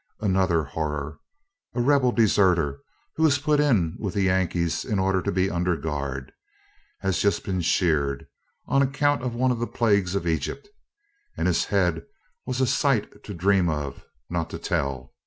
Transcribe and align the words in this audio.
Another 0.19 0.63
horror: 0.63 1.19
a 1.75 1.79
rebel 1.79 2.11
deserter, 2.11 2.79
who 3.17 3.21
was 3.21 3.37
put 3.37 3.59
in 3.59 3.95
with 3.99 4.15
the 4.15 4.23
Yankees 4.23 4.83
in 4.83 4.97
order 4.97 5.21
to 5.21 5.31
be 5.31 5.47
under 5.47 5.77
guard, 5.77 6.33
has 7.01 7.19
just 7.21 7.43
been 7.43 7.61
sheared, 7.61 8.25
on 8.65 8.81
account 8.81 9.21
of 9.21 9.35
one 9.35 9.51
of 9.51 9.59
the 9.59 9.67
plagues 9.67 10.15
of 10.15 10.25
Egypt; 10.25 10.67
and 11.37 11.45
his 11.47 11.65
head 11.65 12.03
was 12.47 12.59
a 12.59 12.65
sight 12.65 13.23
to 13.23 13.35
dream 13.35 13.69
of, 13.69 14.03
not 14.27 14.49
to 14.49 14.57
tell. 14.57 15.13